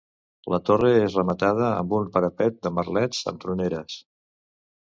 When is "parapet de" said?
2.17-2.75